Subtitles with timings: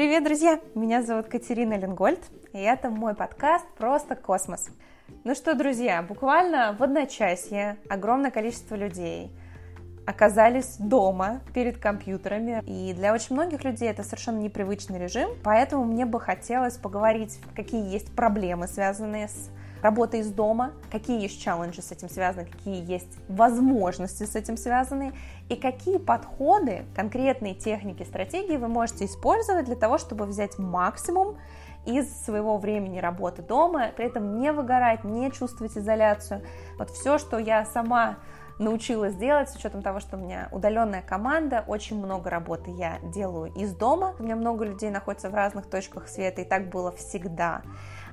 [0.00, 0.58] Привет, друзья!
[0.74, 2.20] Меня зовут Катерина Ленгольд,
[2.54, 4.70] и это мой подкаст «Просто космос».
[5.24, 9.30] Ну что, друзья, буквально в одночасье огромное количество людей
[10.06, 16.06] оказались дома перед компьютерами, и для очень многих людей это совершенно непривычный режим, поэтому мне
[16.06, 19.50] бы хотелось поговорить, какие есть проблемы, связанные с
[19.82, 25.12] работа из дома, какие есть челленджи с этим связаны, какие есть возможности с этим связаны,
[25.48, 31.36] и какие подходы, конкретные техники, стратегии вы можете использовать для того, чтобы взять максимум
[31.86, 36.42] из своего времени работы дома, при этом не выгорать, не чувствовать изоляцию.
[36.78, 38.18] Вот все, что я сама
[38.60, 43.52] научилась делать, с учетом того, что у меня удаленная команда, очень много работы я делаю
[43.54, 47.62] из дома, у меня много людей находится в разных точках света, и так было всегда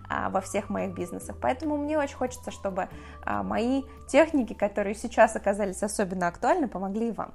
[0.10, 1.36] во всех моих бизнесах.
[1.42, 2.90] Поэтому мне очень хочется, чтобы
[3.24, 7.34] а, мои техники, которые сейчас оказались особенно актуальны, помогли вам.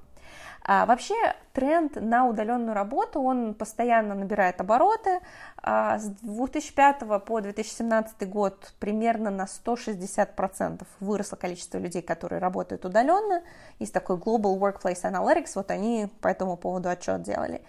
[0.64, 1.14] А, вообще
[1.52, 5.20] тренд на удаленную работу, он постоянно набирает обороты.
[5.60, 13.42] А, с 2005 по 2017 год примерно на 160% выросло количество людей, которые работают удаленно.
[13.80, 17.62] Есть такой Global Workplace Analytics, вот они по этому поводу отчет делали.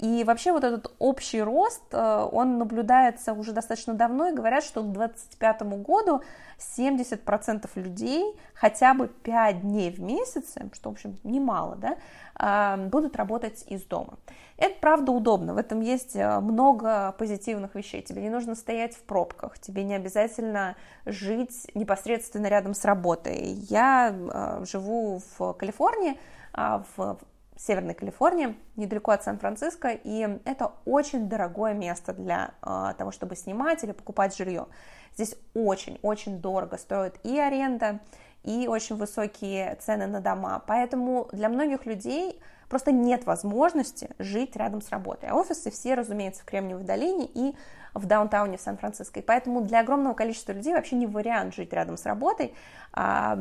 [0.00, 4.82] И вообще вот этот общий рост, э, он наблюдается уже достаточно давно, и говорят, что
[4.82, 6.22] к 2025 году
[6.58, 11.96] 70% людей хотя бы 5 дней в месяц, что, в общем, немало, да,
[12.34, 14.14] а, будут работать из дома.
[14.56, 18.00] Это, правда, удобно, в этом есть э, много позитивных вещей.
[18.00, 23.52] Тебе не нужно стоять в пробках, тебе не обязательно жить непосредственно рядом с работой.
[23.68, 26.18] Я э, живу в Калифорнии,
[26.54, 27.18] а, в
[27.60, 33.84] Северной Калифорнии, недалеко от Сан-Франциско, и это очень дорогое место для э, того, чтобы снимать
[33.84, 34.66] или покупать жилье.
[35.14, 38.00] Здесь очень-очень дорого стоит и аренда,
[38.44, 44.80] и очень высокие цены на дома, поэтому для многих людей просто нет возможности жить рядом
[44.80, 45.28] с работой.
[45.28, 47.54] А офисы все, разумеется, в Кремниевой долине и
[47.92, 49.18] в даунтауне в Сан-Франциско.
[49.18, 52.54] И поэтому для огромного количества людей вообще не вариант жить рядом с работой.
[52.92, 53.36] А,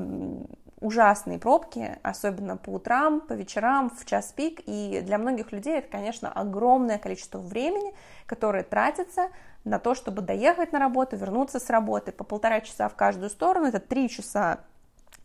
[0.81, 5.89] ужасные пробки, особенно по утрам, по вечерам, в час пик, и для многих людей это,
[5.89, 7.93] конечно, огромное количество времени,
[8.25, 9.27] которое тратится
[9.63, 13.67] на то, чтобы доехать на работу, вернуться с работы по полтора часа в каждую сторону,
[13.67, 14.59] это три часа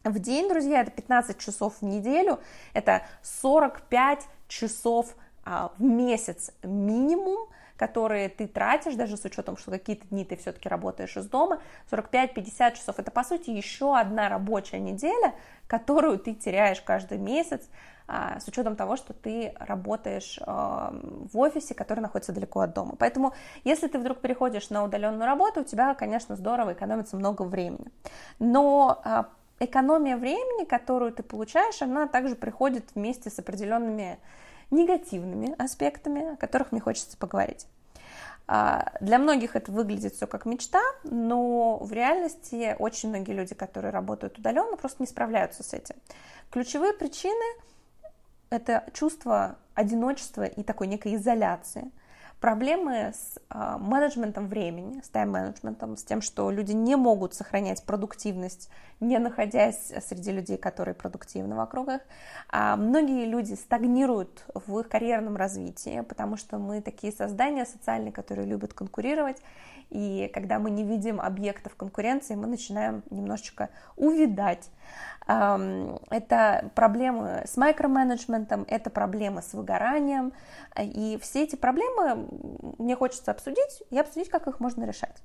[0.04, 2.38] в день, друзья, это 15 часов в неделю,
[2.74, 10.06] это 45 часов а, в месяц минимум, которые ты тратишь, даже с учетом, что какие-то
[10.08, 11.60] дни ты все-таки работаешь из дома,
[11.90, 15.34] 45-50 часов, это, по сути, еще одна рабочая неделя,
[15.66, 17.62] которую ты теряешь каждый месяц,
[18.06, 20.94] а, с учетом того, что ты работаешь а,
[21.32, 22.96] в офисе, который находится далеко от дома.
[22.98, 23.32] Поэтому,
[23.64, 27.86] если ты вдруг переходишь на удаленную работу, у тебя, конечно, здорово экономится много времени.
[28.38, 29.00] Но
[29.64, 34.18] экономия времени, которую ты получаешь, она также приходит вместе с определенными
[34.70, 37.66] негативными аспектами, о которых мне хочется поговорить.
[38.46, 43.90] А, для многих это выглядит все как мечта, но в реальности очень многие люди, которые
[43.90, 45.96] работают удаленно, просто не справляются с этим.
[46.50, 47.44] Ключевые причины–
[48.50, 51.90] это чувство одиночества и такой некой изоляции–
[52.40, 58.68] проблемы с э, менеджментом времени, с тайм-менеджментом, с тем, что люди не могут сохранять продуктивность,
[59.00, 62.00] не находясь среди людей, которые продуктивны вокруг их.
[62.50, 68.46] А многие люди стагнируют в их карьерном развитии, потому что мы такие создания социальные, которые
[68.46, 69.40] любят конкурировать,
[69.90, 74.70] и когда мы не видим объектов конкуренции, мы начинаем немножечко увидать.
[75.26, 80.32] Это проблемы с микроменеджментом, это проблемы с выгоранием,
[80.78, 82.23] и все эти проблемы
[82.78, 85.22] мне хочется обсудить и обсудить, как их можно решать.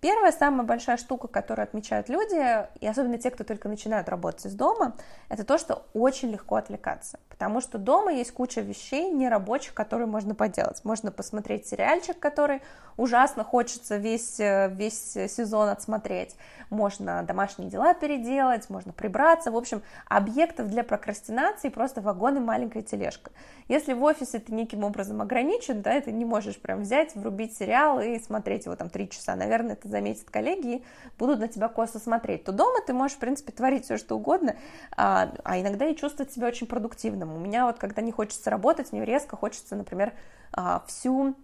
[0.00, 4.54] Первая, самая большая штука, которую отмечают люди, и особенно те, кто только начинают работать из
[4.54, 4.94] дома,
[5.28, 7.18] это то, что очень легко отвлекаться.
[7.28, 10.84] Потому что дома есть куча вещей нерабочих, которые можно поделать.
[10.84, 12.62] Можно посмотреть сериальчик, который
[12.96, 16.36] ужасно хочется весь, э, весь сезон отсмотреть.
[16.70, 19.50] Можно домашние дела переделать, можно прибраться.
[19.50, 23.30] В общем, объектов для прокрастинации просто вагон и маленькая тележка.
[23.68, 28.00] Если в офисе ты неким образом ограничен, да, ты не можешь прям взять, врубить сериал
[28.00, 29.34] и смотреть его там три часа.
[29.34, 30.84] Наверное, это заметят коллеги и
[31.18, 32.44] будут на тебя косо смотреть.
[32.44, 34.56] То дома ты можешь, в принципе, творить все, что угодно,
[34.96, 37.34] а, а иногда и чувствовать себя очень продуктивным.
[37.34, 40.12] У меня вот, когда не хочется работать, мне резко хочется, например,
[40.52, 41.34] а, всю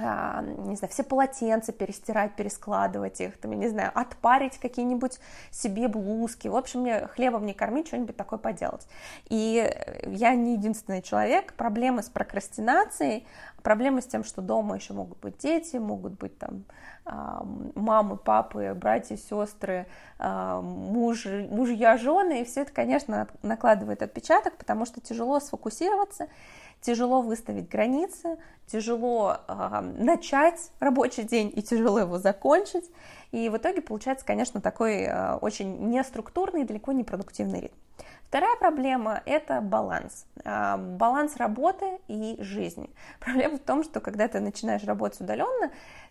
[0.00, 5.18] а, не знаю, все полотенца перестирать, перескладывать их, там, я не знаю, отпарить какие-нибудь
[5.50, 8.86] себе блузки, в общем, мне хлебом не кормить, что-нибудь такое поделать.
[9.28, 9.68] И
[10.06, 13.26] я не единственный человек, проблемы с прокрастинацией,
[13.62, 16.64] проблемы с тем, что дома еще могут быть дети, могут быть там
[17.04, 17.42] а,
[17.74, 19.86] мамы, папы, братья, сестры,
[20.18, 26.28] а, муж, мужья, жены, и все это, конечно, накладывает отпечаток, потому что тяжело сфокусироваться,
[26.80, 32.84] тяжело выставить границы, тяжело э, начать рабочий день и тяжело его закончить.
[33.32, 35.08] И в итоге получается, конечно, такой
[35.40, 37.74] очень неструктурный, далеко не продуктивный ритм.
[38.28, 40.26] Вторая проблема– это баланс.
[40.44, 42.90] А, баланс работы и жизни.
[43.20, 45.70] Проблема в том, что когда ты начинаешь работать удаленно,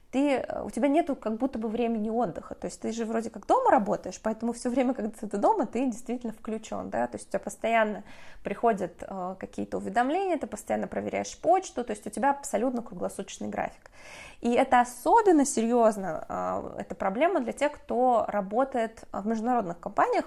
[0.10, 3.46] ты, у тебя нету как будто бы времени отдыха, то есть ты же вроде как
[3.46, 7.32] дома работаешь, поэтому все время, когда ты дома, ты действительно включен, да, то есть у
[7.32, 8.04] тебя постоянно
[8.42, 13.92] приходят э, какие-то уведомления, ты постоянно проверяешь почту, то есть у тебя абсолютно круглосуточный график.
[14.40, 20.26] И это особенно серьезно, э, это проблема для тех, кто работает в международных компаниях,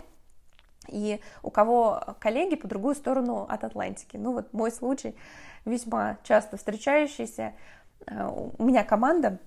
[0.90, 4.16] и у кого коллеги по другую сторону от Атлантики.
[4.16, 5.14] Ну вот мой случай
[5.64, 7.54] весьма часто встречающийся.
[8.06, 8.28] Э,
[8.58, 9.38] у меня команда,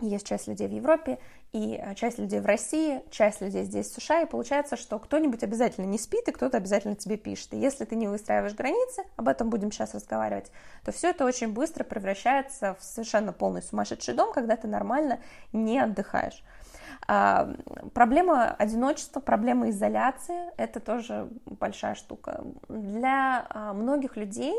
[0.00, 1.18] есть часть людей в Европе,
[1.52, 5.86] и часть людей в России, часть людей здесь, в США, и получается, что кто-нибудь обязательно
[5.86, 7.54] не спит, и кто-то обязательно тебе пишет.
[7.54, 10.50] И если ты не выстраиваешь границы, об этом будем сейчас разговаривать,
[10.84, 15.18] то все это очень быстро превращается в совершенно полный сумасшедший дом, когда ты нормально
[15.52, 16.42] не отдыхаешь.
[17.06, 22.44] Проблема одиночества, проблема изоляции– это тоже большая штука.
[22.68, 24.54] Для а, многих людей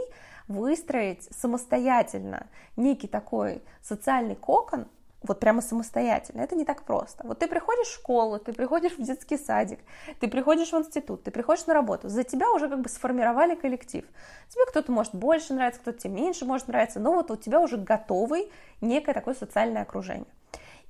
[0.48, 2.48] выстроить самостоятельно
[2.78, 4.88] некий такой социальный кокон,
[5.24, 6.42] вот прямо самостоятельно.
[6.42, 7.26] Это не так просто.
[7.26, 9.80] Вот ты приходишь в школу, ты приходишь в детский садик,
[10.20, 12.08] ты приходишь в институт, ты приходишь на работу.
[12.08, 14.06] За тебя уже как бы сформировали коллектив.
[14.50, 17.78] Тебе кто-то может больше нравиться, кто-то тебе меньше может нравиться, но вот у тебя уже
[17.78, 18.52] готовый
[18.82, 20.28] некое такое социальное окружение.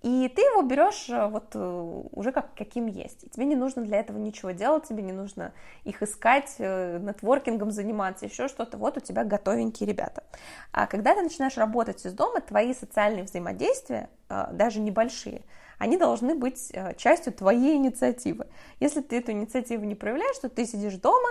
[0.03, 3.23] И ты его берешь э, вот э, уже как, каким есть.
[3.23, 5.53] И тебе не нужно для этого ничего делать, тебе не нужно
[5.85, 8.77] их искать, э, нетворкингом заниматься, еще что-то.
[8.77, 10.23] Вот у тебя готовенькие ребята.
[10.71, 14.09] А когда ты начинаешь работать из дома, твои социальные взаимодействия,
[14.51, 15.41] даже небольшие,
[15.79, 18.47] они должны быть частью твоей инициативы.
[18.79, 21.29] Если ты эту инициативу не проявляешь, то ты сидишь дома,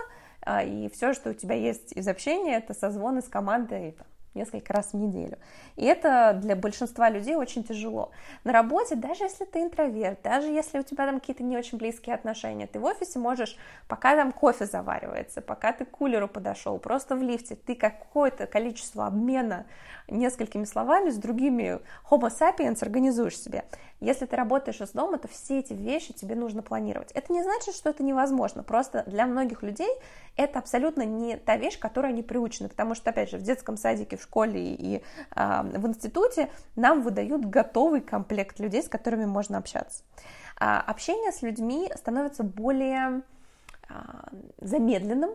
[0.64, 3.96] и все, что у тебя есть из общения, это созвоны с командой
[4.37, 5.38] несколько раз в неделю.
[5.77, 8.11] И это для большинства людей очень тяжело.
[8.44, 12.15] На работе, даже если ты интроверт, даже если у тебя там какие-то не очень близкие
[12.15, 13.56] отношения, ты в офисе можешь,
[13.88, 19.06] пока там кофе заваривается, пока ты к кулеру подошел, просто в лифте, ты какое-то количество
[19.06, 19.67] обмена
[20.09, 21.81] несколькими словами с другими
[22.11, 23.65] homo sapiens организуешь себе.
[24.00, 27.12] Если ты работаешь из дома, то все эти вещи тебе нужно планировать.
[27.12, 29.90] Это не значит, что это невозможно, просто для многих людей
[30.37, 34.16] это абсолютно не та вещь, которой они приучены, потому что, опять же, в детском садике,
[34.16, 35.02] в школе и
[35.34, 40.04] э, в институте нам выдают готовый комплект людей, с которыми можно общаться.
[40.58, 43.22] А общение с людьми становится более
[43.88, 43.94] э,
[44.58, 45.31] замедленным,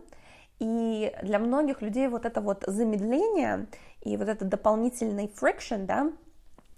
[0.60, 3.66] и для многих людей вот это вот замедление
[4.04, 6.12] и вот это дополнительный friction, да,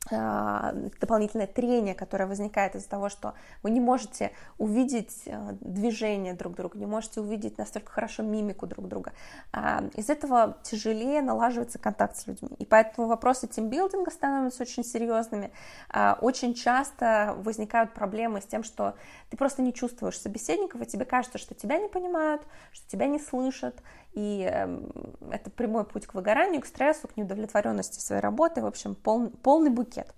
[0.09, 6.77] дополнительное трение, которое возникает из-за того, что вы не можете увидеть э, движение друг друга,
[6.77, 9.13] не можете увидеть настолько хорошо мимику друг друга.
[9.53, 12.49] А, из этого тяжелее налаживается контакт с людьми.
[12.59, 15.51] И поэтому вопросы тимбилдинга становятся очень серьезными.
[15.89, 18.95] А, очень часто возникают проблемы с тем, что
[19.29, 22.41] ты просто не чувствуешь собеседников, и тебе кажется, что тебя не понимают,
[22.73, 23.81] что тебя не слышат,
[24.13, 24.91] и эм,
[25.31, 29.69] это прямой путь к выгоранию, к стрессу, к неудовлетворенности своей работы, в общем, пол, полный
[29.69, 30.13] букет.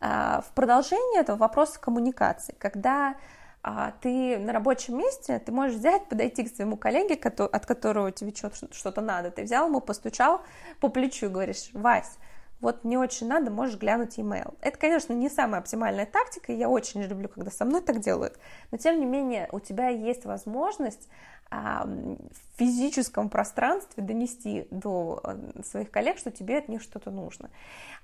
[0.00, 3.16] А, в продолжение этого вопроса коммуникации, когда
[3.62, 8.32] а, ты на рабочем месте, ты можешь взять, подойти к своему коллеге, от которого тебе
[8.72, 10.42] что-то надо, ты взял ему, постучал
[10.80, 12.18] по плечу говоришь, Вась,
[12.64, 14.54] вот не очень надо, можешь глянуть email.
[14.62, 18.38] Это, конечно, не самая оптимальная тактика, и я очень люблю, когда со мной так делают,
[18.70, 21.08] но тем не менее у тебя есть возможность
[21.50, 22.18] в
[22.56, 27.50] физическом пространстве донести до э, своих коллег, что тебе от них что-то нужно.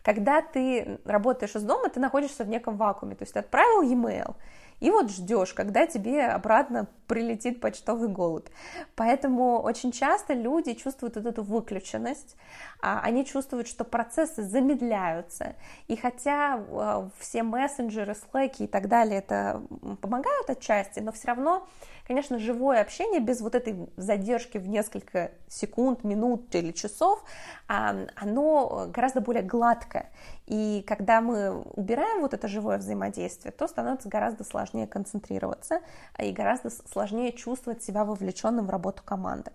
[0.03, 4.37] Когда ты работаешь из дома, ты находишься в неком вакууме, то есть ты отправил e-mail,
[4.81, 8.49] и вот ждешь, когда тебе обратно прилетит почтовый голубь.
[8.95, 12.37] Поэтому очень часто люди чувствуют вот эту выключенность,
[12.81, 15.57] а, они чувствуют, что процессы замедляются,
[15.89, 19.63] и хотя а, все мессенджеры, слэки и так далее это
[20.01, 21.67] помогают отчасти, но все равно
[22.11, 27.23] конечно, живое общение без вот этой задержки в несколько секунд, минут или часов,
[27.69, 30.11] а, оно гораздо более гладкое.
[30.51, 35.79] И когда мы убираем вот это живое взаимодействие, то становится гораздо сложнее концентрироваться
[36.19, 39.53] и гораздо сложнее чувствовать себя вовлеченным в работу команды.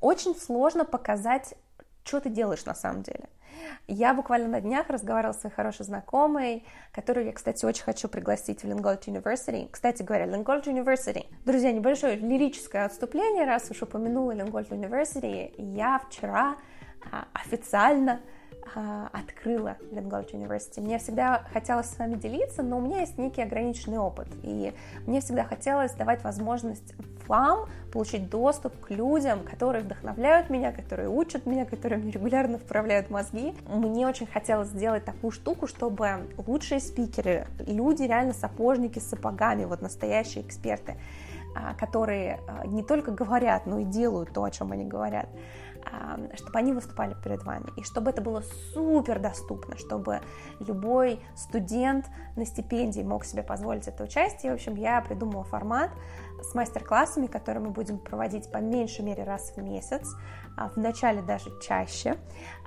[0.00, 1.54] Очень сложно показать,
[2.04, 3.28] что ты делаешь на самом деле.
[3.88, 8.62] Я буквально на днях разговаривала с своей хорошей знакомой, которую я, кстати, очень хочу пригласить
[8.62, 9.68] в Lingold University.
[9.68, 11.26] Кстати говоря, Lingold University.
[11.44, 15.52] Друзья, небольшое лирическое отступление, раз уж упомянула Lingold University.
[15.58, 16.54] Я вчера
[17.10, 18.20] а, официально
[18.74, 20.80] а, открыла Lingold University.
[20.80, 24.72] Мне всегда хотелось с вами делиться, но у меня есть некий ограниченный опыт, и
[25.06, 26.94] мне всегда хотелось давать возможность
[27.26, 33.08] вам получить доступ к людям, которые вдохновляют меня, которые учат меня, которые мне регулярно вправляют
[33.08, 33.54] мозги.
[33.68, 39.80] Мне очень хотелось сделать такую штуку, чтобы лучшие спикеры, люди реально сапожники с сапогами, вот
[39.80, 40.96] настоящие эксперты,
[41.54, 45.28] а, которые а, не только говорят, но и делают то, о чем они говорят,
[46.34, 50.20] чтобы они выступали перед вами, и чтобы это было супер доступно, чтобы
[50.58, 52.06] любой студент
[52.36, 54.52] на стипендии мог себе позволить это участие.
[54.52, 55.90] В общем, я придумала формат
[56.42, 60.08] с мастер-классами, которые мы будем проводить по меньшей мере раз в месяц,
[60.56, 62.16] а, в начале даже чаще,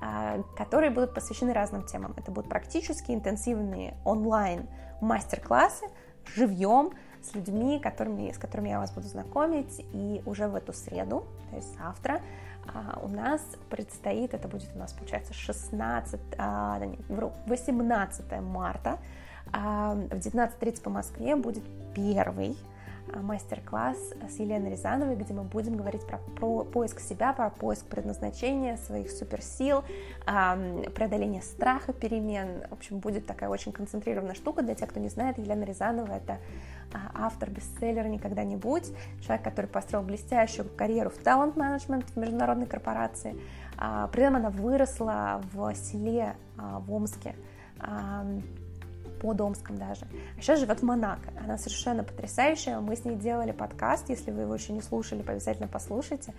[0.01, 2.13] а, которые будут посвящены разным темам.
[2.17, 4.67] Это будут практически интенсивные онлайн
[5.01, 5.86] мастер-классы
[6.36, 6.91] живьем,
[7.24, 11.55] с людьми, которыми, с которыми я вас буду знакомить, и уже в эту среду, то
[11.55, 12.22] есть завтра,
[13.01, 18.98] у нас предстоит, это будет у нас, получается, 16, а, да нет, вру, 18 марта,
[19.51, 22.58] а, в 19.30 по Москве будет первый
[23.13, 23.98] а, мастер-класс
[24.29, 29.12] с Еленой Рязановой, где мы будем говорить про, про поиск себя, про поиск предназначения, своих
[29.12, 29.84] суперсил,
[30.25, 32.63] преодоление страха перемен.
[32.70, 34.63] В общем, будет такая очень концентрированная штука.
[34.63, 36.38] Для тех, кто не знает, Елена Рязанова— это а,
[37.13, 43.39] автор бестселлера «Никогда не будь», человек, который построил блестящую карьеру в талант-менеджмент в международной корпорации.
[43.77, 47.35] А, при этом она выросла в селе а, в Омске,
[49.21, 50.05] под Омском даже.
[50.38, 51.31] А сейчас живет в Монако.
[51.41, 52.79] Она совершенно потрясающая.
[52.79, 54.09] Мы с ней делали подкаст.
[54.09, 56.33] Если вы его еще не слушали, обязательно послушайте.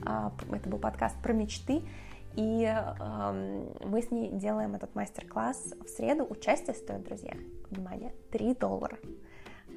[0.00, 1.82] Это был подкаст про мечты.
[2.34, 2.74] И
[3.84, 6.24] мы с ней делаем этот мастер-класс в среду.
[6.28, 7.34] Участие стоит, друзья,
[7.70, 8.96] внимание, 3 доллара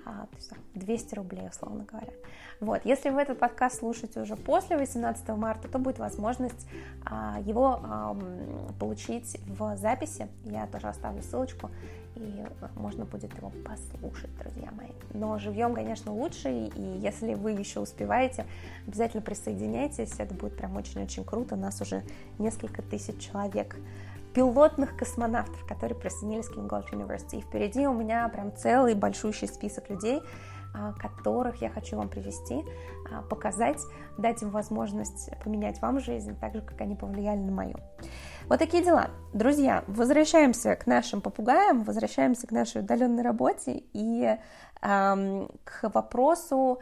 [0.06, 2.12] а, то есть 200 рублей, условно говоря.
[2.60, 6.68] Вот, если вы этот подкаст слушаете уже после 18 марта, то будет возможность
[7.06, 8.18] а, его а,
[8.80, 10.28] получить в записи.
[10.46, 11.70] Я тоже оставлю ссылочку,
[12.16, 12.46] и
[12.76, 14.92] можно будет его послушать, друзья мои.
[15.14, 18.46] Но живьем, конечно, лучше, и если вы еще успеваете,
[18.88, 21.56] обязательно присоединяйтесь, это будет прям очень-очень круто.
[21.56, 22.04] Нас уже
[22.40, 23.76] несколько тысяч человек
[24.34, 27.38] пилотных космонавтов, которые присоединились к Lingold University.
[27.38, 30.22] И впереди у меня прям целый большущий список людей,
[30.76, 32.64] а, которых я хочу вам привести,
[33.12, 33.80] а, показать,
[34.18, 37.76] дать им возможность поменять вам жизнь, так же, как они повлияли на мою.
[38.50, 39.12] Вот такие дела.
[39.34, 44.36] Друзья, возвращаемся к нашим попугаям, возвращаемся к нашей удаленной работе и
[44.82, 46.80] эм, к вопросу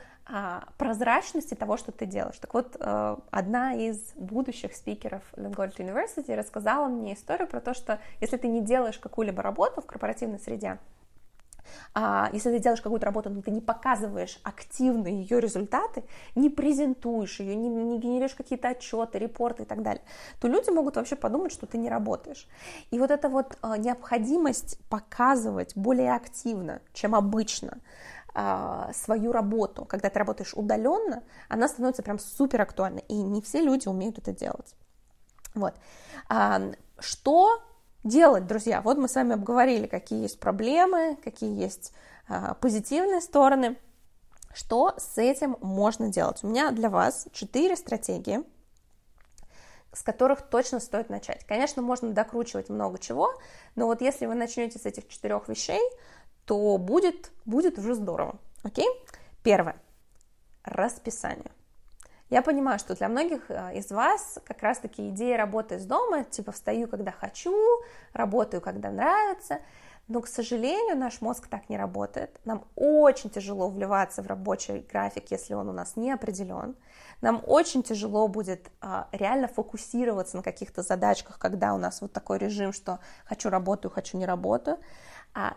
[0.78, 2.38] прозрачности того, что ты делаешь.
[2.40, 8.00] Так вот, э, одна из будущих спикеров Lingold University рассказала мне историю про то, что
[8.22, 10.78] если ты не делаешь какую-либо работу в корпоративной среде,
[11.94, 16.04] а, если ты делаешь какую-то работу, но ты не показываешь активно ее результаты,
[16.36, 20.04] не презентуешь ее, не, не генеришь какие-то отчеты, репорты и так далее,
[20.40, 22.48] то люди могут вообще подумать, что ты не работаешь.
[22.92, 27.80] И вот эта вот а, необходимость показывать более активно, чем обычно,
[28.21, 28.21] а,
[28.94, 33.88] свою работу, когда ты работаешь удаленно, она становится прям супер актуальной, и не все люди
[33.88, 34.76] умеют это делать.
[35.54, 35.74] Вот.
[36.30, 36.62] А,
[37.00, 37.62] что
[38.04, 38.82] делать, друзья?
[38.82, 41.94] Вот мы с вами обговорили, какие есть проблемы, какие есть
[42.28, 43.78] а, позитивные стороны.
[44.54, 46.44] Что с этим можно делать?
[46.44, 48.44] У меня для вас четыре стратегии,
[49.94, 51.46] с которых точно стоит начать.
[51.46, 53.34] Конечно, можно докручивать много чего,
[53.76, 55.82] но вот если вы начнете с этих четырех вещей,
[56.46, 58.36] то будет, будет уже здорово.
[58.64, 58.88] Окей?
[59.44, 59.76] Первое.
[60.64, 61.52] Расписание.
[62.30, 66.54] Я понимаю, что для многих э, из вас как раз-таки идея работы из дома, типа
[66.54, 67.54] встаю, когда хочу,
[68.14, 69.60] работаю, когда нравится,
[70.08, 72.40] но, к сожалению, наш мозг так не работает.
[72.46, 76.76] Нам очень тяжело вливаться в рабочий график, если он у нас не определен.
[77.22, 82.38] Нам очень тяжело будет а, реально фокусироваться на каких-то задачках, когда у нас вот такой
[82.38, 84.80] режим, что хочу работаю, хочу не работаю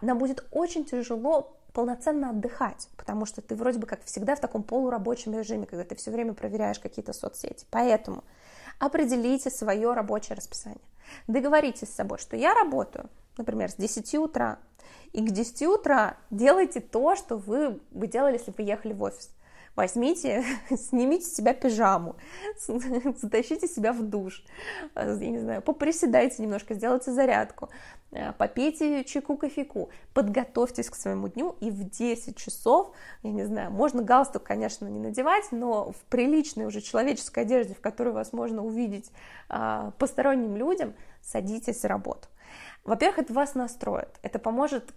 [0.01, 4.63] нам будет очень тяжело полноценно отдыхать, потому что ты вроде бы как всегда в таком
[4.63, 7.67] полурабочем режиме, когда ты все время проверяешь какие-то соцсети.
[7.71, 8.23] Поэтому
[8.79, 10.81] определите свое рабочее расписание.
[11.27, 14.59] Договоритесь с собой, что я работаю, например, с 10 утра,
[15.13, 19.31] и к 10 утра делайте то, что вы бы делали, если бы ехали в офис
[19.77, 20.45] возьмите,
[20.77, 22.17] снимите с себя пижаму,
[23.17, 24.45] затащите себя в душ,
[24.95, 27.69] я не знаю, поприседайте немножко, сделайте зарядку,
[28.13, 33.71] э, попейте чайку, кофейку, подготовьтесь к своему дню, и в 10 часов, я не знаю,
[33.71, 38.65] можно галстук, конечно, не надевать, но в приличной уже человеческой одежде, в которой вас можно
[38.65, 39.11] увидеть
[39.49, 42.29] а, посторонним людям, садитесь за работу.
[42.85, 44.93] Во-первых, это вас настроит, это поможет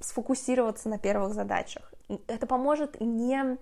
[0.00, 1.92] сфокусироваться на первых задачах,
[2.28, 3.58] это поможет не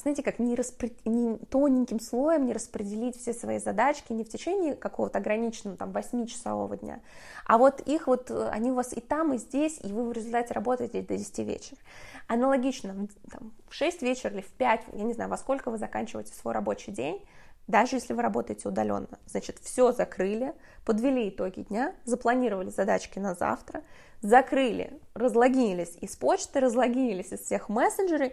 [0.00, 0.96] знаете, как не, распри...
[1.04, 6.76] не тоненьким слоем не распределить все свои задачки не в течение какого-то ограниченного там 8-часового
[6.76, 7.00] дня,
[7.46, 10.54] а вот их вот, они у вас и там, и здесь, и вы в результате
[10.54, 11.78] работаете до 10 вечера.
[12.26, 16.32] Аналогично, там, в 6 вечера или в 5, я не знаю, во сколько вы заканчиваете
[16.34, 17.24] свой рабочий день,
[17.66, 19.18] даже если вы работаете удаленно.
[19.26, 23.82] Значит, все закрыли, подвели итоги дня, запланировали задачки на завтра,
[24.20, 28.32] закрыли, разлогинились из почты, разлогинились из всех мессенджеров,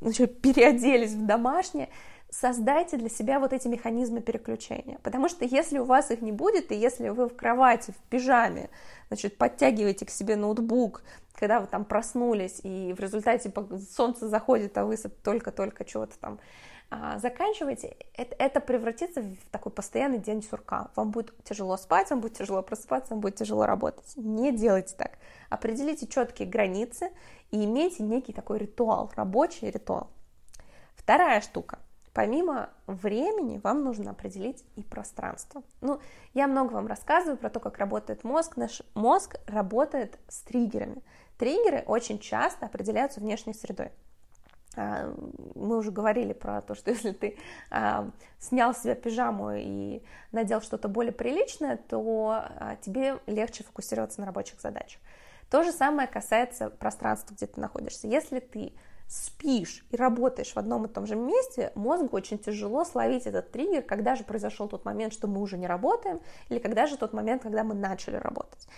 [0.00, 1.88] значит, переоделись в домашнее,
[2.30, 4.98] создайте для себя вот эти механизмы переключения.
[5.02, 8.70] Потому что если у вас их не будет, и если вы в кровати, в пижаме,
[9.08, 11.02] значит, подтягиваете к себе ноутбук,
[11.34, 13.52] когда вы там проснулись, и в результате
[13.96, 16.38] солнце заходит, а вы только-только чего-то там
[16.90, 20.90] а, заканчиваете, это, это превратится в такой постоянный день сурка.
[20.96, 24.12] Вам будет тяжело спать, вам будет тяжело просыпаться, вам будет тяжело работать.
[24.16, 25.18] Не делайте так.
[25.50, 27.10] Определите четкие границы
[27.50, 30.08] и имейте некий такой ритуал, рабочий ритуал.
[30.94, 31.78] Вторая штука.
[32.14, 35.62] Помимо времени вам нужно определить и пространство.
[35.82, 36.00] Ну,
[36.32, 38.56] я много вам рассказываю про то, как работает мозг.
[38.56, 41.02] Наш мозг работает с триггерами.
[41.36, 43.92] Триггеры очень часто определяются внешней средой.
[44.78, 45.12] А,
[45.56, 47.36] мы уже говорили про то, что если ты
[47.70, 54.26] а, снял себя пижаму и надел что-то более приличное, то а, тебе легче фокусироваться на
[54.26, 55.00] рабочих задачах.
[55.50, 58.06] То же самое касается пространства, где ты находишься.
[58.06, 58.72] Если ты
[59.08, 63.82] спишь и работаешь в одном и том же месте, мозгу очень тяжело словить этот триггер,
[63.82, 66.20] когда же произошел тот момент, что мы уже не работаем,
[66.50, 68.68] или когда же тот момент, когда мы начали работать.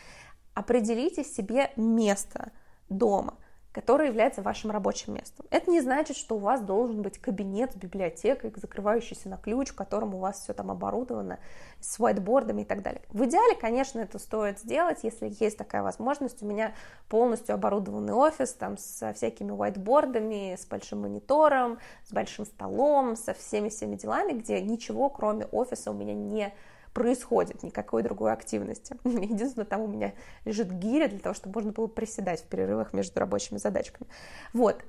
[0.55, 2.53] Определите себе место
[2.89, 3.35] дома–
[3.73, 5.47] которое является вашим рабочим местом.
[5.51, 9.75] Это не значит, что у вас должен быть кабинет с библиотекой, закрывающийся на ключ, в
[9.75, 11.39] котором у вас все там оборудовано,
[11.81, 13.03] с whiteboardами и так далее.
[13.11, 16.43] В идеале, конечно, это стоит сделать, если есть такая возможность.
[16.43, 16.75] У меня
[17.09, 23.95] полностью оборудованный офис там со всякими whiteboardами, с большим монитором, с большим столом, со всеми-всеми
[23.95, 26.53] делами, где ничего, кроме офиса, у меня не
[26.93, 28.97] происходит, никакой другой активности.
[29.05, 33.19] Единственное, там у меня лежит гиря для того, чтобы можно было приседать в перерывах между
[33.21, 34.09] рабочими задачками.
[34.53, 34.85] Вот.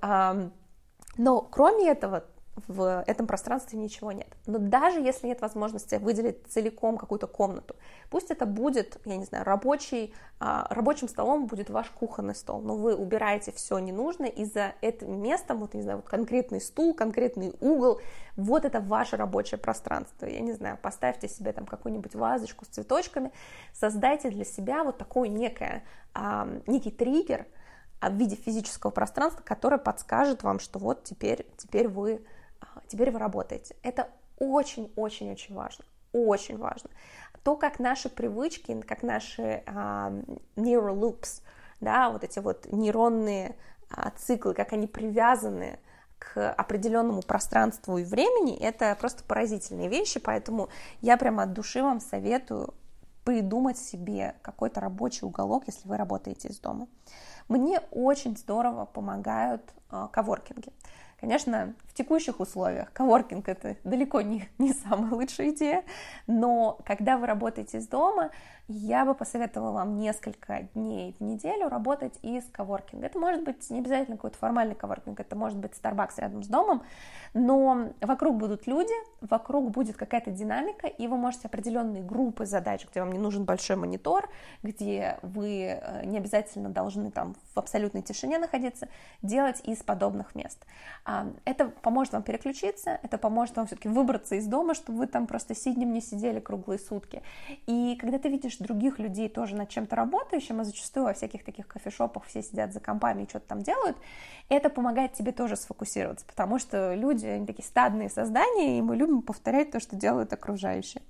[1.17, 2.25] Но кроме этого,
[2.67, 4.27] в этом пространстве ничего нет.
[4.45, 7.75] Но даже если нет возможности выделить целиком какую-то комнату,
[8.09, 12.75] пусть это будет, я не знаю, рабочий, а, рабочим столом будет ваш кухонный стол, но
[12.75, 17.53] вы убираете все ненужное, и за этим местом, вот, не знаю, вот конкретный стул, конкретный
[17.59, 18.01] угол,
[18.35, 20.25] вот это ваше рабочее пространство.
[20.25, 23.31] Я не знаю, поставьте себе там какую-нибудь вазочку с цветочками,
[23.73, 27.45] создайте для себя вот такой некое, а, некий триггер,
[28.01, 32.25] а, в виде физического пространства, которое подскажет вам, что вот теперь, теперь вы
[32.87, 33.75] теперь вы работаете.
[33.83, 36.89] Это очень-очень-очень важно, очень важно.
[37.43, 41.41] То, как наши привычки, как наши uh, neural loops,
[41.79, 43.55] да, вот эти вот нейронные
[43.89, 45.79] uh, циклы, как они привязаны
[46.19, 50.69] к определенному пространству и времени, это просто поразительные вещи, поэтому
[51.01, 52.75] я прямо от души вам советую
[53.23, 56.87] придумать себе какой-то рабочий уголок, если вы работаете из дома.
[57.47, 60.71] Мне очень здорово помогают э, коворкинги.
[61.21, 65.83] Конечно, в текущих условиях коворкинг это далеко не, не самая лучшая идея,
[66.25, 68.31] но когда вы работаете из дома,
[68.67, 73.07] я бы посоветовала вам несколько дней в неделю работать из коворкинга.
[73.07, 76.83] Это может быть не обязательно какой-то формальный коворкинг, это может быть Starbucks рядом с домом,
[77.33, 83.01] но вокруг будут люди, вокруг будет какая-то динамика, и вы можете определенные группы задач, где
[83.01, 84.29] вам не нужен большой монитор,
[84.63, 88.87] где вы э, не обязательно должны там в абсолютной тишине находиться,
[89.21, 90.65] делать из подобных мест.
[91.05, 95.27] А, это поможет вам переключиться, это поможет вам все-таки выбраться из дома, чтобы вы там
[95.27, 97.21] просто сиднем не сидели круглые сутки.
[97.67, 101.67] И когда ты видишь других людей тоже над чем-то работающим, а зачастую во всяких таких
[101.67, 103.97] кофешопах все сидят за компами и что-то там делают,
[104.49, 109.21] это помогает тебе тоже сфокусироваться, потому что люди, они такие стадные создания, и мы любим
[109.21, 111.01] повторять то, что делают окружающие.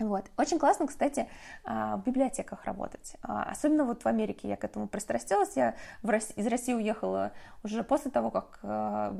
[0.00, 0.24] Вот.
[0.36, 1.28] Очень классно, кстати,
[1.64, 3.16] а, в библиотеках работать.
[3.22, 5.56] А, особенно вот в Америке я к этому пристрастилась.
[5.56, 7.30] Я из России уехала
[7.62, 9.16] уже после того, как а,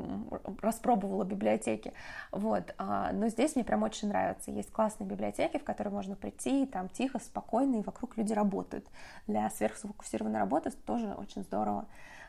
[0.63, 1.93] распробовала библиотеки.
[2.33, 2.75] Вот.
[2.79, 4.51] Но здесь мне прям очень нравится.
[4.51, 8.87] Есть классные библиотеки, в которые можно прийти, и там тихо, спокойно, и вокруг люди работают.
[9.29, 11.87] Для сверхсфокусированной работы тоже очень здорово.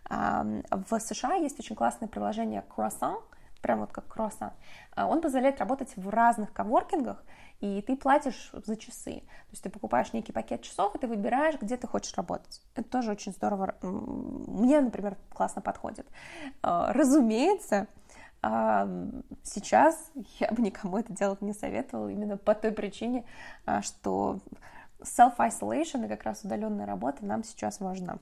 [0.08, 3.22] В США есть очень классное приложение Croissant,
[3.62, 4.54] прям вот как Croissant.
[4.96, 7.24] Он позволяет работать в разных коворкингах,
[7.66, 9.22] и ты платишь за часы.
[9.22, 12.62] То есть ты покупаешь некий пакет часов, и ты выбираешь, где ты хочешь работать.
[12.76, 13.76] Это тоже очень здорово.
[13.82, 16.06] Мне, например, классно подходит.
[16.62, 17.88] А, разумеется,
[18.42, 18.88] а,
[19.44, 23.26] сейчас я бы никому это делать не советовала, именно по той причине,
[23.66, 24.40] а, что
[25.02, 28.18] self-isolation и как раз удаленная работа нам сейчас важна.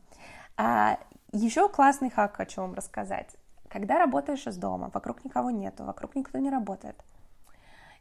[1.31, 3.35] Еще классный хак хочу вам рассказать
[3.73, 6.95] когда работаешь из дома, вокруг никого нету, вокруг никто не работает,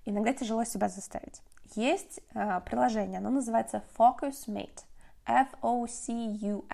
[0.05, 1.43] иногда тяжело себя заставить.
[1.75, 4.85] Есть э, приложение, оно называется FocusMate.
[5.25, 6.65] F-O-C-U-S-M-A-T-E.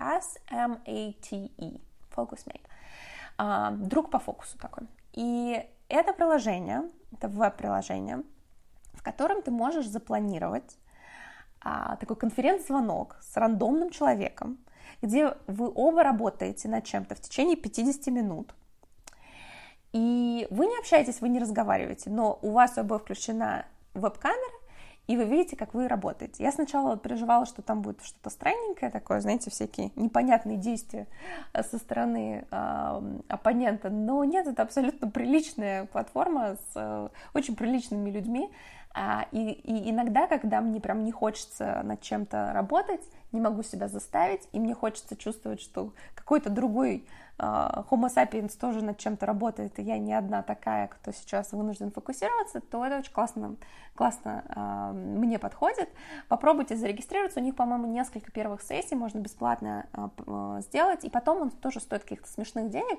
[2.17, 2.67] FocusMate.
[3.39, 4.89] Э, друг по фокусу такой.
[5.13, 8.23] И это приложение, это веб-приложение,
[8.93, 10.79] в котором ты можешь запланировать
[11.61, 14.59] а, такой конференц-звонок с рандомным человеком,
[15.03, 18.55] где вы оба работаете над чем-то в течение 50 минут.
[19.99, 24.59] И вы не общаетесь, вы не разговариваете, но у вас обоих включена веб-камера,
[25.09, 26.45] и вы видите, как вы работаете.
[26.45, 31.09] Я сначала переживала, что там будет что-то странненькое такое, знаете, всякие непонятные действия
[31.53, 38.09] э, со стороны э, оппонента, но нет, это абсолютно приличная платформа с э, очень приличными
[38.09, 38.53] людьми,
[38.95, 43.89] а, и, и иногда, когда мне прям не хочется над чем-то работать, не могу себя
[43.89, 47.05] заставить, и мне хочется чувствовать, что какой-то другой
[47.39, 52.61] Homo sapiens тоже над чем-то работает, и я не одна такая, кто сейчас вынужден фокусироваться,
[52.61, 53.57] то это очень классно,
[53.95, 55.89] классно uh, мне подходит.
[56.29, 61.51] Попробуйте зарегистрироваться, у них, по-моему, несколько первых сессий можно бесплатно uh, сделать, и потом он
[61.51, 62.99] тоже стоит каких-то смешных денег,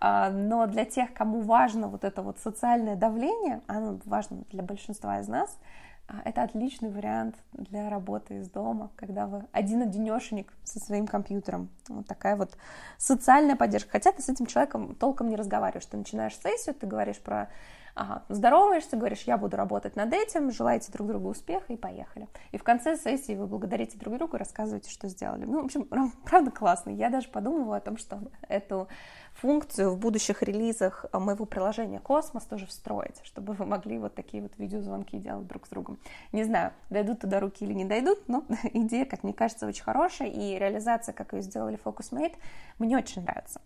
[0.00, 5.28] но для тех, кому важно вот это вот социальное давление, оно важно для большинства из
[5.28, 5.91] нас, а,
[6.24, 11.70] это отличный вариант для работы из дома, когда вы один-одинешенек со своим компьютером.
[11.88, 12.56] Вот такая вот
[12.98, 13.92] социальная поддержка.
[13.92, 15.86] Хотя ты с этим человеком толком не разговариваешь.
[15.86, 17.48] Ты начинаешь сессию, ты говоришь про
[17.94, 22.26] Ага, здороваешься, говоришь, я буду работать над этим, желаете друг другу успеха и поехали.
[22.50, 25.44] И в конце сессии вы благодарите друг друга и рассказываете, что сделали.
[25.44, 25.84] Ну, в общем,
[26.24, 26.88] правда классно.
[26.90, 28.88] Я даже подумываю о том, что эту
[29.34, 34.52] функцию в будущих релизах моего приложения Космос тоже встроить, чтобы вы могли вот такие вот
[34.58, 35.98] видеозвонки делать друг с другом.
[36.32, 40.28] Не знаю, дойдут туда руки или не дойдут, но идея, как мне кажется, очень хорошая,
[40.28, 42.34] и реализация, как ее сделали FocusMate,
[42.78, 43.60] мне очень нравится.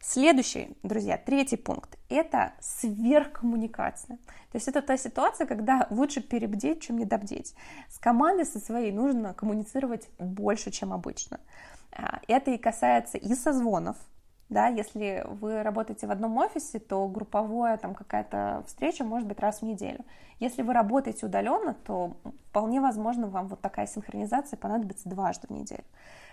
[0.00, 4.18] Следующий, друзья, третий пункт– это сверхкоммуникация.
[4.52, 7.54] То есть это та ситуация, когда лучше перебдеть, чем недобдеть.
[7.90, 11.40] С командой со своей нужно коммуницировать больше, чем обычно.
[11.92, 13.96] А, это и касается и созвонов,
[14.48, 19.60] да, если вы работаете в одном офисе, то групповая там какая-то встреча может быть раз
[19.60, 20.04] в неделю.
[20.38, 22.16] Если вы работаете удаленно, то
[22.50, 25.84] вполне возможно вам вот такая синхронизация понадобится дважды в неделю.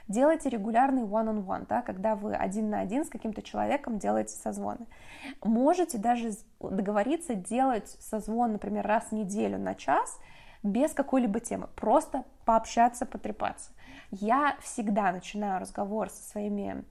[0.08, 4.86] Делайте регулярный one-on-one, да, когда вы один на один с каким-то человеком делаете созвоны.
[5.44, 10.20] Можете даже договориться делать созвон, например, раз в неделю на час
[10.62, 13.72] без какой-либо темы, просто пообщаться, потрепаться.
[14.12, 16.84] Я всегда начинаю разговор со своими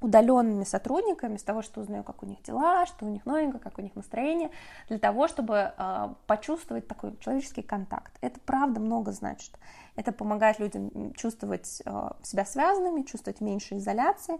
[0.00, 3.78] удаленными сотрудниками, с того, что узнаю, как у них дела, что у них новенькое, как
[3.78, 4.50] у них настроение,
[4.88, 8.12] для того, чтобы э, почувствовать такой человеческий контакт.
[8.20, 9.50] Это правда много значит.
[9.98, 14.36] Это помогает людям чувствовать э, себя связанными, чувствовать меньше изоляции.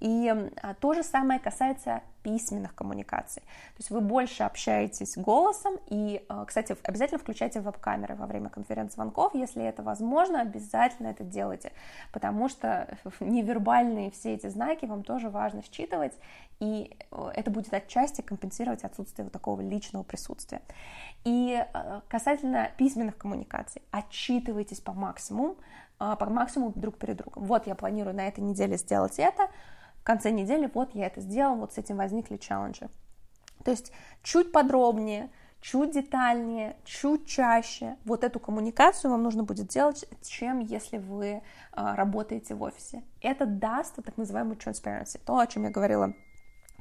[0.00, 3.42] И э, то же самое касается письменных коммуникаций.
[3.42, 5.74] То есть вы больше общаетесь голосом.
[5.90, 9.34] И, э, кстати, обязательно включайте веб-камеры во время конференц-звонков.
[9.34, 11.72] Если это возможно, обязательно это делайте.
[12.10, 16.14] Потому что невербальные все эти знаки вам тоже важно считывать.
[16.58, 16.96] И
[17.34, 20.62] это будет отчасти компенсировать отсутствие вот такого личного присутствия.
[21.24, 21.64] И
[22.08, 25.56] касательно письменных коммуникаций, отчитывайтесь по максимум,
[25.98, 27.44] а, по максимуму друг перед другом.
[27.44, 29.48] Вот я планирую на этой неделе сделать это,
[30.00, 32.88] в конце недели вот я это сделал, вот с этим возникли челленджи.
[33.64, 40.04] То есть чуть подробнее, чуть детальнее, чуть чаще вот эту коммуникацию вам нужно будет делать,
[40.22, 43.04] чем если вы а, работаете в офисе.
[43.20, 46.12] Это даст так называемую transparency, то, о чем я говорила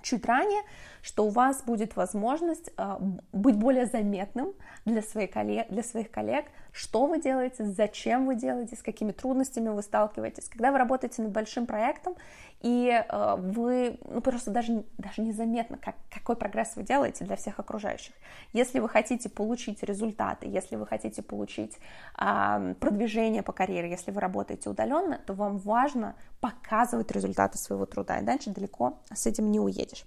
[0.01, 0.63] чуть ранее,
[1.01, 2.97] что у вас будет возможность э,
[3.31, 4.53] быть более заметным
[4.85, 9.69] для своих, коллег, для своих коллег, что вы делаете, зачем вы делаете, с какими трудностями
[9.69, 10.47] вы сталкиваетесь.
[10.47, 12.15] Когда вы работаете над большим проектом,
[12.61, 17.59] и э, вы ну, просто даже, даже незаметно, как, какой прогресс вы делаете для всех
[17.59, 18.13] окружающих.
[18.53, 21.77] Если вы хотите получить результаты, если вы хотите получить
[22.17, 28.19] э, продвижение по карьере, если вы работаете удаленно, то вам важно показывать результаты своего труда,
[28.19, 30.05] иначе далеко с этим не уедешь.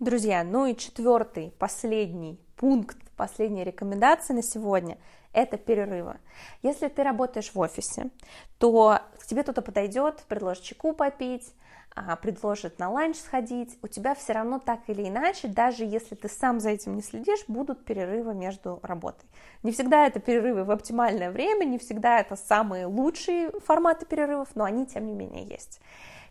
[0.00, 4.98] Друзья, ну и четвертый, последний пункт, последняя рекомендация на сегодня–
[5.34, 6.16] это перерывы.
[6.62, 8.10] Если ты работаешь в офисе,
[8.58, 11.52] то к тебе кто-то подойдет, предложит чеку попить,
[11.94, 16.28] а, предложит на ланч сходить, у тебя все равно так или иначе, даже если ты
[16.28, 19.28] сам за этим не следишь, будут перерывы между работой.
[19.62, 24.64] Не всегда это перерывы в оптимальное время, не всегда это самые лучшие форматы перерывов, но
[24.64, 25.80] они тем не менее есть.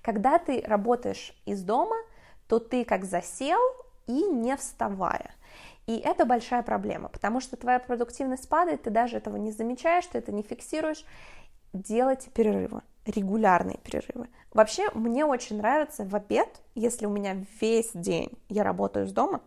[0.02, 1.96] Когда ты работаешь из дома–
[2.48, 3.60] то ты как засел
[4.08, 5.34] и не вставая.
[5.86, 10.18] И это большая проблема, потому что твоя продуктивность падает, ты даже этого не замечаешь, ты
[10.20, 11.06] это не фиксируешь.
[11.74, 12.82] Делайте перерывы.
[13.06, 14.30] регулярные перерывы.
[14.54, 19.42] Вообще, мне очень нравится в обед, если у меня весь день я работаю с дома,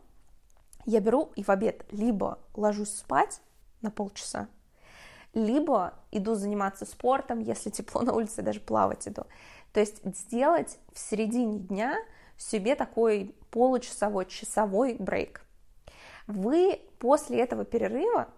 [0.84, 3.40] я беру и в обед либо ложусь спать
[3.80, 4.48] на полчаса,
[5.32, 9.22] либо иду заниматься спортом, если тепло на улице, даже плавать иду.
[9.72, 11.96] То есть сделать в середине дня
[12.36, 15.45] себе такой получасовой, часовой брейк.
[16.26, 18.28] Вы после этого перерыва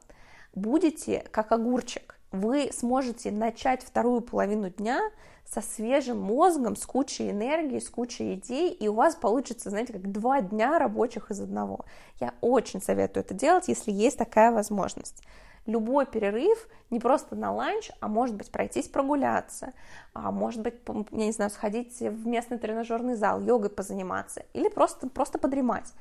[0.55, 2.19] будете как огурчик.
[2.31, 5.01] Вы сможете начать вторую половину дня
[5.47, 10.13] со свежим мозгом, с кучей энергии, с кучей идей, и у вас получится, знаете, как
[10.13, 11.87] два дня рабочих из одного.
[12.21, 15.23] Я очень советую это делать, если есть такая возможность
[15.69, 19.75] любой перерыв не просто на ланч, а может быть пройтись прогуляться,
[20.15, 20.75] а может быть,
[21.13, 25.93] я не знаю, сходить в местный тренажерный зал, йогой позаниматься или просто, просто подремать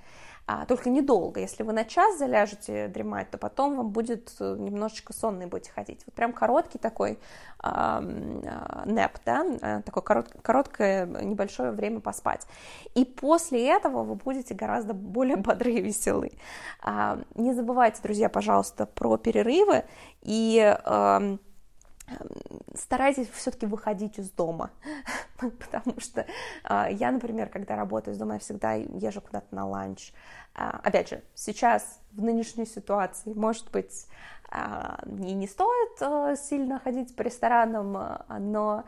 [0.49, 1.41] а, только недолго.
[1.41, 6.01] Если вы на час заляжете дремать, то потом вам будет э, немножечко сонный будете ходить.
[6.05, 7.19] Вот прям короткий такой
[7.59, 12.47] а, нэп, да, э, такое корот, короткое небольшое время поспать.
[12.95, 16.31] И после этого вы будете гораздо более бодры и веселы.
[16.81, 19.83] А, не забывайте, друзья, пожалуйста, про перерывы
[20.21, 21.37] и а,
[22.73, 24.71] старайтесь все-таки выходить из дома,
[25.59, 26.25] потому что
[26.63, 30.11] а, я, например, когда работаю из дома, я всегда езжу куда-то на ланч.
[30.55, 34.07] А, опять же, сейчас в нынешней ситуации, может быть,
[34.49, 37.97] а, и не стоит сильно ходить по ресторанам,
[38.39, 38.85] но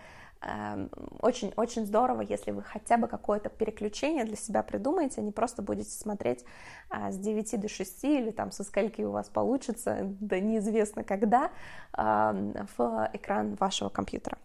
[1.20, 5.90] очень-очень здорово, если вы хотя бы какое-то переключение для себя придумаете, а не просто будете
[5.90, 6.46] смотреть
[6.90, 11.52] с 9 до 6 или там со скольки у вас получится, да неизвестно когда,
[11.92, 14.38] в экран вашего компьютера.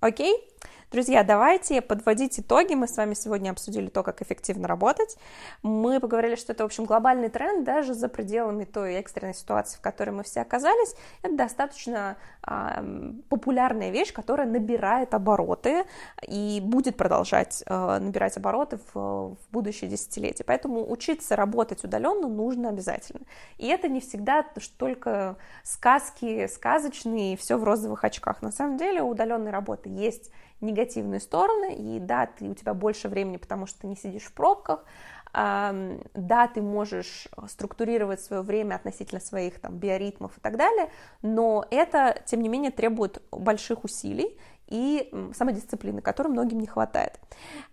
[0.00, 0.48] Окей?
[0.92, 2.74] Друзья, давайте подводить итоги.
[2.74, 5.16] Мы с вами сегодня обсудили то, как эффективно работать.
[5.62, 9.80] Мы поговорили, что это, в общем, глобальный тренд даже за пределами той экстренной ситуации, в
[9.80, 10.96] которой мы все оказались.
[11.22, 15.84] Это достаточно э, популярная вещь, которая набирает обороты
[16.26, 20.44] и будет продолжать э, набирать обороты в, в будущее десятилетие.
[20.44, 23.26] Поэтому учиться работать удаленно нужно обязательно.
[23.58, 24.44] И это не всегда
[24.76, 28.42] только сказки сказочные все в розовых очках.
[28.42, 33.08] На самом деле у удаленной работы есть негативные стороны, и да, ты, у тебя больше
[33.08, 34.84] времени, потому что ты не сидишь в пробках,
[35.32, 40.90] да, ты можешь структурировать свое время относительно своих там биоритмов и так далее,
[41.22, 44.36] но это, тем не менее, требует больших усилий,
[44.70, 47.18] и самодисциплины, которой многим не хватает.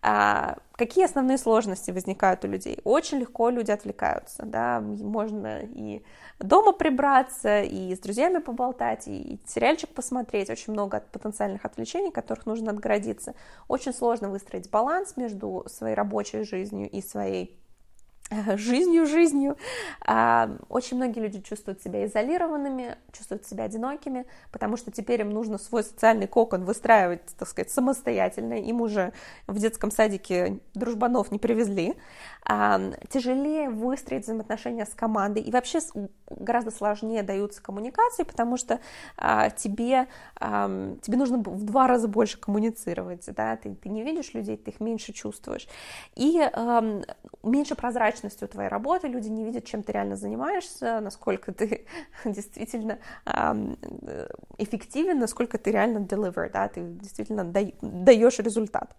[0.01, 2.79] А, какие основные сложности возникают у людей?
[2.83, 6.03] Очень легко люди отвлекаются, да, можно и
[6.39, 12.71] дома прибраться, и с друзьями поболтать, и сериальчик посмотреть, очень много потенциальных отвлечений, которых нужно
[12.71, 13.35] отгородиться.
[13.67, 17.57] Очень сложно выстроить баланс между своей рабочей жизнью и своей
[18.57, 19.57] жизнью, жизнью.
[20.05, 25.57] А, очень многие люди чувствуют себя изолированными, чувствуют себя одинокими, потому что теперь им нужно
[25.57, 28.55] свой социальный кокон выстраивать, так сказать, самостоятельно.
[28.55, 29.13] Им уже
[29.47, 31.95] в детском садике дружбанов не привезли.
[33.09, 35.43] Тяжелее выстроить взаимоотношения с командой.
[35.43, 35.79] И вообще
[36.29, 38.79] гораздо сложнее даются коммуникации, потому что
[39.17, 40.07] а, тебе,
[40.39, 43.25] тебе нужно в два раза больше коммуницировать.
[43.35, 43.55] Да?
[43.57, 45.67] Ты, ты не видишь людей, ты их меньше чувствуешь.
[46.15, 46.39] И
[47.43, 51.85] меньше прозрачности прозрачностью твоей работы, люди не видят, чем ты реально занимаешься, насколько ты
[52.25, 52.99] действительно
[54.57, 58.95] эффективен, насколько ты реально deliver, да, ты действительно даешь результат.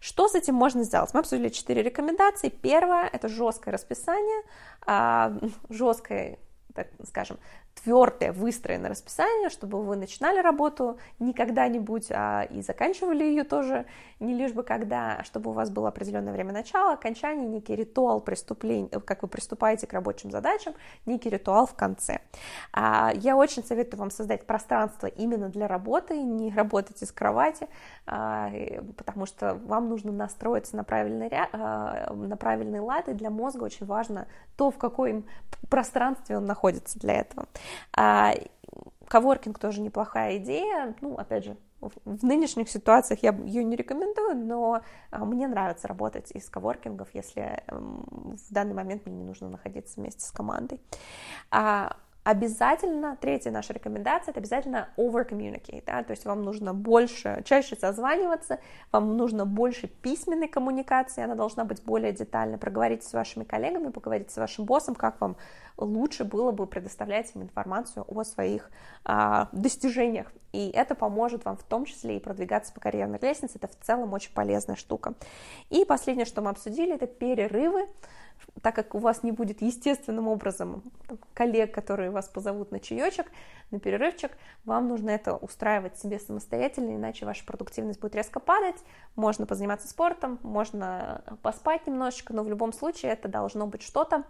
[0.00, 1.14] Что с этим можно сделать?
[1.14, 2.48] Мы обсудили четыре рекомендации.
[2.48, 4.42] Первое– это жесткое расписание,
[4.86, 5.32] а,
[5.68, 6.38] жесткое
[6.74, 7.38] так скажем,
[7.82, 13.86] твердое, выстроенное расписание, чтобы вы начинали работу не когда-нибудь, а и заканчивали ее тоже
[14.20, 18.88] не лишь бы когда, чтобы у вас было определенное время начала, окончания, некий ритуал преступления,
[18.88, 20.74] как вы приступаете к рабочим задачам,
[21.06, 22.20] некий ритуал в конце.
[22.72, 27.68] А, я очень советую вам создать пространство именно для работы, не работать из кровати,
[28.06, 28.50] а,
[28.96, 33.86] потому что вам нужно настроиться на правильный, а, на правильный лад, и для мозга очень
[33.86, 35.24] важно то, в каком
[35.70, 37.46] пространстве он находится для этого.
[37.96, 38.34] А,
[39.08, 40.94] коворкинг тоже неплохая идея.
[41.00, 46.30] Ну, опять же, в нынешних ситуациях я ее не рекомендую, но а, мне нравится работать
[46.32, 50.80] из коворкингов, если в данный момент мне не нужно находиться вместе с командой.
[52.28, 58.58] Обязательно, третья наша рекомендация, это обязательно over-communicate, да, то есть вам нужно больше, чаще созваниваться,
[58.92, 64.30] вам нужно больше письменной коммуникации, она должна быть более детальной, проговорить с вашими коллегами, поговорить
[64.30, 65.38] с вашим боссом, как вам
[65.78, 68.70] лучше было бы предоставлять им информацию о своих
[69.06, 73.68] а, достижениях, и это поможет вам в том числе и продвигаться по карьерной лестнице, это
[73.68, 75.14] в целом очень полезная штука.
[75.70, 77.86] И последнее, что мы обсудили, это перерывы,
[78.62, 80.82] так как у вас не будет естественным образом
[81.34, 83.26] коллег, которые вас позовут на чаечек,
[83.70, 84.32] на перерывчик,
[84.64, 88.76] вам нужно это устраивать себе самостоятельно, иначе ваша продуктивность будет резко падать.
[89.16, 94.24] Можно позаниматься спортом, можно поспать немножечко, но в любом случае это должно быть что-то,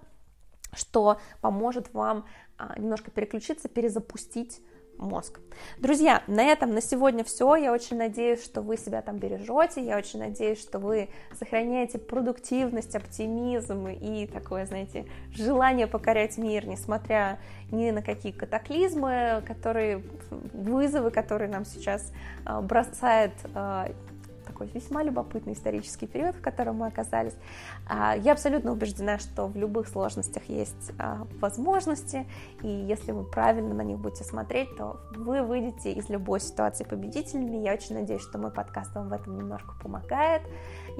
[0.72, 4.60] что поможет вам а, немножко переключиться, перезапустить
[4.98, 5.40] мозг.
[5.78, 7.56] Друзья, на этом на сегодня все.
[7.56, 9.84] Я очень надеюсь, что вы себя там бережете.
[9.84, 11.08] Я очень надеюсь, что вы
[11.38, 17.38] сохраняете продуктивность, оптимизм и такое, знаете, желание покорять мир, несмотря
[17.70, 22.12] ни на какие катаклизмы, которые, вызовы, которые нам сейчас
[22.44, 23.90] а, бросает а,
[24.48, 27.34] такой весьма любопытный исторический период, в котором мы оказались.
[27.88, 32.26] А, я абсолютно убеждена, что в любых сложностях есть а, возможности,
[32.62, 37.58] и если вы правильно на них будете смотреть, то вы выйдете из любой ситуации победителями.
[37.58, 40.42] Я очень надеюсь, что мой подкаст вам в этом немножко помогает.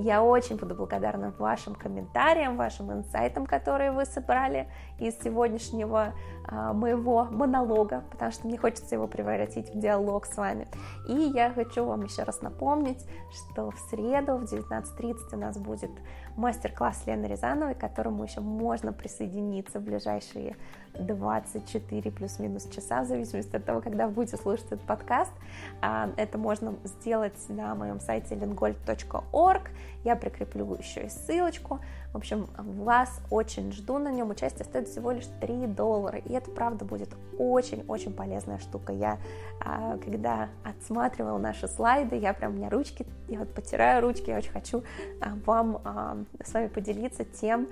[0.00, 4.68] Я очень буду благодарна вашим комментариям, вашим инсайтам, которые вы собрали
[5.00, 6.14] из сегодняшнего
[6.46, 10.68] а, моего монолога, потому что мне хочется его превратить в диалог с вами.
[11.08, 15.90] И я хочу вам еще раз напомнить, что в среду в 19.30 у нас будет
[16.36, 20.56] мастер-класс Лены Рязановой, к которому еще можно присоединиться в ближайшие
[20.98, 25.32] 24 плюс-минус часа, в зависимости от того, когда вы будете слушать этот подкаст.
[25.80, 29.70] А, это можно сделать на моем сайте lingold.org.
[30.04, 31.80] Я прикреплю еще и ссылочку.
[32.12, 34.30] В общем, вас очень жду на нем.
[34.30, 36.18] Участие стоит всего лишь 3 доллара.
[36.18, 38.92] И это, правда, будет очень-очень полезная штука.
[38.92, 39.18] Я,
[39.60, 44.38] а, когда отсматривала наши слайды, я прям, у меня ручки, я вот потираю ручки, я
[44.38, 44.82] очень хочу
[45.20, 47.68] а, вам с вами поделиться тем,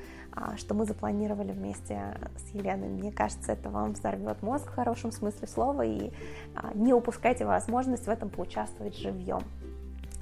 [0.56, 2.88] что мы запланировали вместе с Еленой.
[2.88, 6.12] Мне кажется, это вам взорвет мозг в хорошем смысле слова, и
[6.74, 9.42] не упускайте возможность в этом поучаствовать живьем.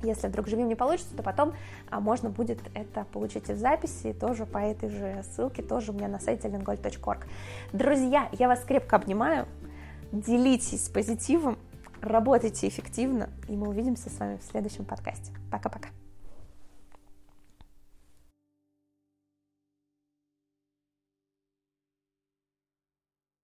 [0.04, 1.54] Если вдруг живым не получится, то потом
[1.90, 5.94] а, можно будет это получить и в записи, тоже по этой же ссылке, тоже у
[5.94, 7.26] меня на сайте lingold.org.
[7.72, 9.46] Друзья, я вас крепко обнимаю,
[10.12, 11.58] делитесь позитивом,
[12.04, 15.32] работайте эффективно, и мы увидимся с вами в следующем подкасте.
[15.50, 15.88] Пока-пока.